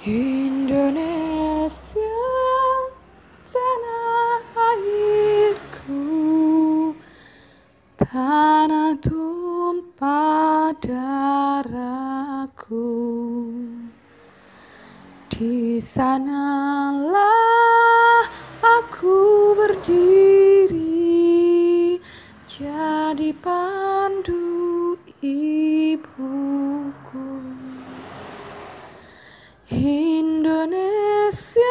[0.00, 1.92] Indonesia
[3.44, 6.16] tanah airku
[8.00, 11.84] tanah tumpah darahku.
[15.28, 17.20] Di sanalah
[18.64, 20.80] aku berdiri
[22.48, 25.49] jadi pandu ibuku
[29.70, 31.62] Indonesia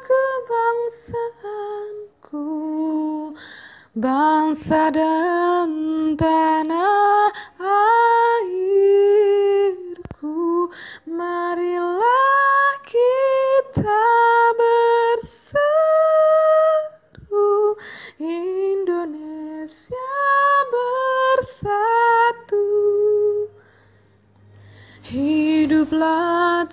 [0.00, 2.48] kebangsaanku
[3.92, 5.68] bangsa dan
[6.16, 7.28] tanah
[8.40, 8.72] airku
[11.04, 14.08] marilah kita
[14.56, 15.60] berseru
[18.16, 20.08] Indonesia
[20.72, 22.64] bersatu.
[25.04, 26.64] Hiduplah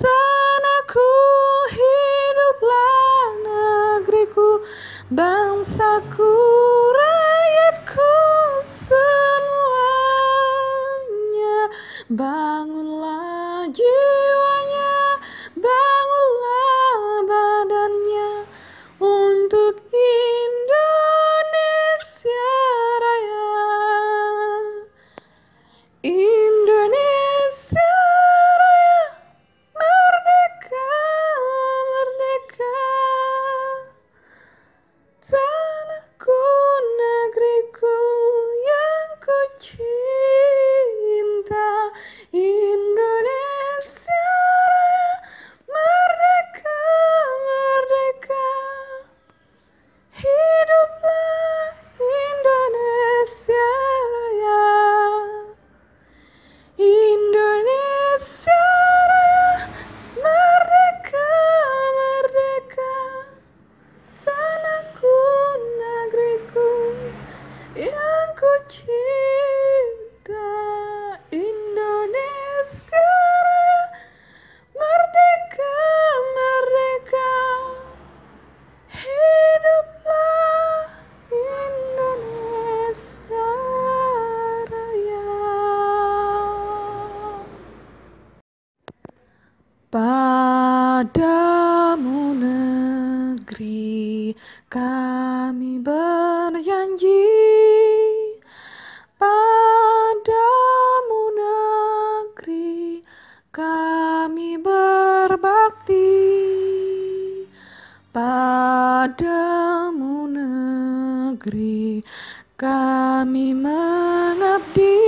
[5.16, 6.35] bangsaku,
[6.91, 8.12] rakyatku
[8.68, 9.16] semuanya.
[12.12, 12.95] Bangunlah
[89.95, 91.16] Padamu
[92.35, 94.35] negeri
[94.67, 97.23] kami berjanji.
[99.16, 103.07] Padamu negeri
[103.56, 106.12] kami berbakti.
[108.12, 112.03] Padamu negeri
[112.59, 115.00] kami mengabdi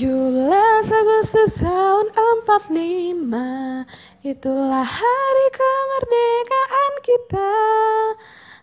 [0.00, 0.48] 17
[0.96, 2.08] Agustus tahun
[2.48, 3.20] 45
[4.24, 7.52] Itulah hari kemerdekaan kita.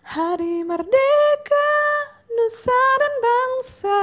[0.02, 1.70] Hari merdeka
[2.34, 4.02] Nusa dan bangsa.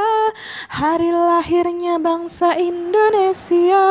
[0.79, 3.83] Hari lahirnya bangsa Indonesia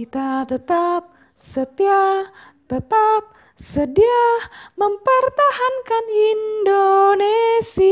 [0.00, 2.24] kita tetap setia,
[2.64, 7.84] tetap sedia mempertahankan Indonesia.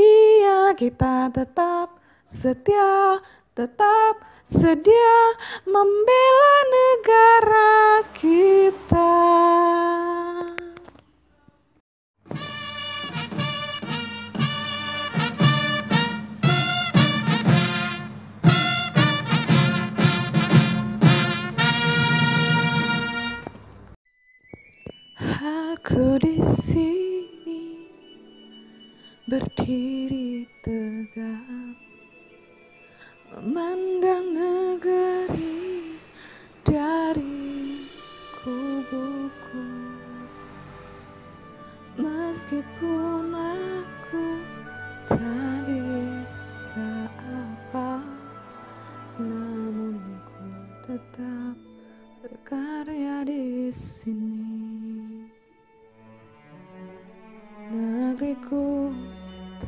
[0.72, 3.20] Kita tetap setia,
[3.52, 5.36] tetap sedia
[5.68, 6.57] membela
[25.88, 27.80] Aku di sini
[29.24, 31.80] berdiri tegak
[33.32, 35.96] memandang negeri
[36.60, 37.88] dari
[38.36, 39.64] kubuku.
[41.96, 43.07] Meskipun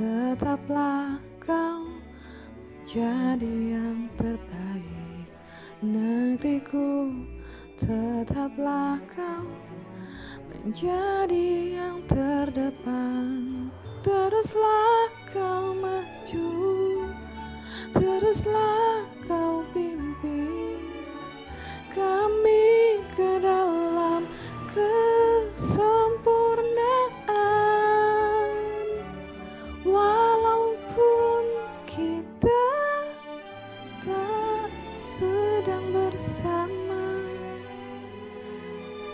[0.01, 1.85] tetaplah kau
[2.89, 5.29] jadi yang terbaik.
[5.85, 7.13] Negeriku
[7.77, 9.45] tetaplah kau
[10.49, 13.69] menjadi yang terdepan.
[14.01, 16.49] Teruslah kau maju
[17.93, 18.80] teruslah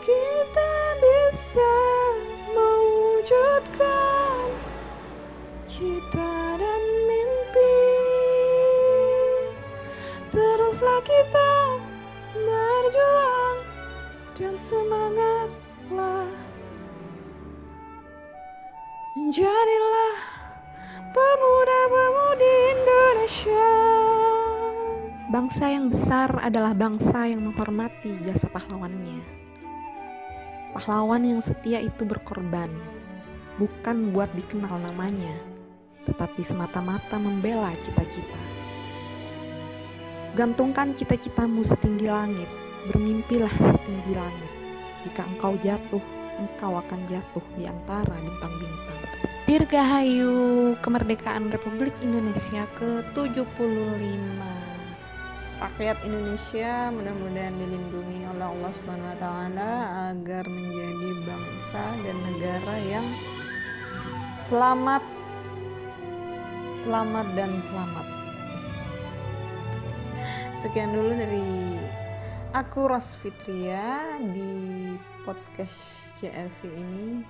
[0.07, 1.75] kita bisa
[2.55, 4.47] mewujudkan
[5.67, 7.83] cita dan mimpi.
[10.31, 11.51] Teruslah kita
[12.39, 13.59] berjuang
[14.39, 16.31] dan semangatlah.
[19.35, 20.19] Jadilah
[21.11, 23.75] pemuda-pemudi Indonesia.
[25.35, 29.46] Bangsa yang besar adalah bangsa yang menghormati jasa pahlawannya
[30.77, 32.69] Pahlawan yang setia itu berkorban
[33.57, 35.33] Bukan buat dikenal namanya
[36.05, 38.41] Tetapi semata-mata membela cita-cita
[40.37, 42.51] Gantungkan cita-citamu setinggi langit
[42.93, 44.53] Bermimpilah setinggi langit
[45.09, 46.05] Jika engkau jatuh
[46.37, 49.01] engkau akan jatuh di antara bintang-bintang.
[49.47, 54.39] Dirgahayu kemerdekaan Republik Indonesia ke-75.
[55.57, 59.71] Rakyat Indonesia mudah-mudahan dilindungi oleh Allah Subhanahu wa taala
[60.13, 63.07] agar menjadi bangsa dan negara yang
[64.45, 65.01] selamat
[66.85, 68.07] selamat dan selamat.
[70.61, 71.81] Sekian dulu dari
[72.53, 74.93] aku Ros Fitria di
[75.25, 77.25] podcast CLV ini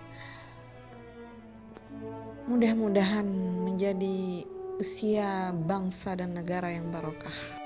[2.50, 3.26] mudah-mudahan
[3.62, 4.42] menjadi
[4.82, 7.65] usia bangsa dan negara yang barokah.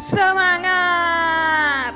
[0.00, 1.94] Semangat!